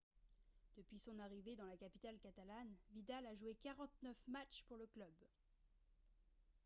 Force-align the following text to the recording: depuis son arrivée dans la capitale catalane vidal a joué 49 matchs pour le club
depuis 0.77 0.97
son 0.97 1.19
arrivée 1.19 1.55
dans 1.55 1.67
la 1.67 1.77
capitale 1.77 2.17
catalane 2.17 2.73
vidal 2.95 3.23
a 3.27 3.35
joué 3.35 3.55
49 3.61 4.17
matchs 4.29 4.63
pour 4.67 4.77
le 4.77 4.87
club 4.87 5.13